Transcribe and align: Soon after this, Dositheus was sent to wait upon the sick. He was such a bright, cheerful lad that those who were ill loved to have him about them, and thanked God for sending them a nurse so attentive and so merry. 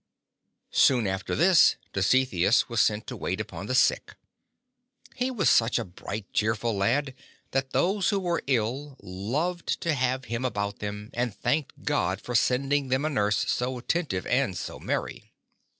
Soon 0.73 1.05
after 1.05 1.35
this, 1.35 1.75
Dositheus 1.93 2.67
was 2.67 2.81
sent 2.81 3.05
to 3.05 3.15
wait 3.15 3.39
upon 3.39 3.67
the 3.67 3.75
sick. 3.75 4.15
He 5.13 5.29
was 5.29 5.47
such 5.47 5.77
a 5.77 5.85
bright, 5.85 6.25
cheerful 6.33 6.75
lad 6.75 7.13
that 7.51 7.69
those 7.69 8.09
who 8.09 8.19
were 8.19 8.41
ill 8.47 8.97
loved 9.03 9.79
to 9.81 9.93
have 9.93 10.25
him 10.25 10.43
about 10.43 10.79
them, 10.79 11.11
and 11.13 11.35
thanked 11.35 11.83
God 11.83 12.19
for 12.19 12.33
sending 12.33 12.87
them 12.87 13.05
a 13.05 13.11
nurse 13.11 13.47
so 13.47 13.77
attentive 13.77 14.25
and 14.25 14.57
so 14.57 14.79
merry. 14.79 15.33